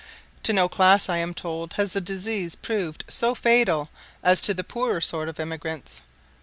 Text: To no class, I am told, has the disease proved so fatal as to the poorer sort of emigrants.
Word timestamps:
To 0.41 0.51
no 0.51 0.67
class, 0.67 1.09
I 1.09 1.17
am 1.17 1.35
told, 1.35 1.73
has 1.73 1.93
the 1.93 2.01
disease 2.01 2.55
proved 2.55 3.03
so 3.07 3.35
fatal 3.35 3.91
as 4.23 4.41
to 4.41 4.53
the 4.55 4.63
poorer 4.63 4.99
sort 4.99 5.29
of 5.29 5.39
emigrants. 5.39 6.01